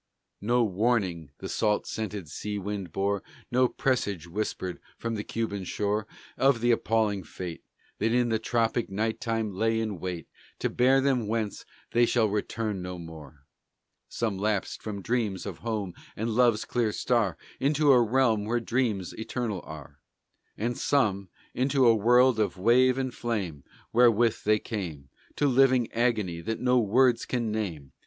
No 0.41 0.63
warning 0.63 1.29
the 1.37 1.47
salt 1.47 1.85
scented 1.85 2.27
sea 2.27 2.57
wind 2.57 2.91
bore, 2.91 3.21
No 3.51 3.67
presage 3.67 4.25
whispered 4.25 4.79
from 4.97 5.13
the 5.13 5.23
Cuban 5.23 5.63
shore 5.63 6.07
Of 6.39 6.59
the 6.59 6.71
appalling 6.71 7.23
fate 7.23 7.63
That 7.99 8.11
in 8.11 8.29
the 8.29 8.39
tropic 8.39 8.89
night 8.89 9.19
time 9.21 9.53
lay 9.53 9.79
in 9.79 9.99
wait 9.99 10.27
To 10.57 10.71
bear 10.71 11.01
them 11.01 11.27
whence 11.27 11.65
they 11.91 12.07
shall 12.07 12.25
return 12.27 12.81
no 12.81 12.97
more. 12.97 13.45
Some 14.09 14.39
lapsed 14.39 14.81
from 14.81 15.03
dreams 15.03 15.45
of 15.45 15.59
home 15.59 15.93
and 16.15 16.31
love's 16.31 16.65
clear 16.65 16.91
star 16.91 17.37
Into 17.59 17.91
a 17.91 18.01
realm 18.01 18.45
where 18.45 18.59
dreams 18.59 19.13
eternal 19.13 19.61
are; 19.65 19.99
And 20.57 20.75
some 20.79 21.29
into 21.53 21.85
a 21.85 21.93
world 21.95 22.39
of 22.39 22.57
wave 22.57 22.97
and 22.97 23.13
flame 23.13 23.63
Wherethrough 23.93 24.45
they 24.45 24.57
came 24.57 25.09
To 25.35 25.47
living 25.47 25.91
agony 25.91 26.41
that 26.41 26.59
no 26.59 26.79
words 26.79 27.27
can 27.27 27.51
name. 27.51 27.91